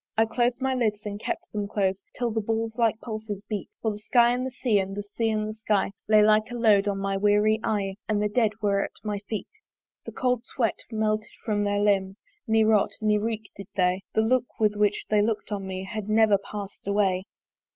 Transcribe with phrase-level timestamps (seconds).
[0.17, 3.91] I clos'd my lids and kept them close, Till the balls like pulses beat; For
[3.91, 6.87] the sky and the sea, and the sea and the sky Lay like a load
[6.87, 9.45] on my weary eye, And the dead were at my feet.
[10.05, 12.17] The cold sweat melted from their limbs,
[12.47, 16.09] Ne rot, ne reek did they; The look with which they look'd on me, Had
[16.09, 17.25] never pass'd away.